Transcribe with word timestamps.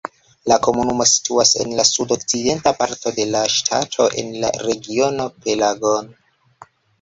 La 0.51 0.55
komunumo 0.67 1.05
situas 1.09 1.51
en 1.65 1.75
la 1.79 1.85
sudokcidenta 1.89 2.73
parto 2.79 3.13
de 3.19 3.27
la 3.35 3.43
ŝtato 3.57 4.09
en 4.23 4.33
la 4.45 4.51
regiono 4.71 5.29
Pelagon. 5.45 6.11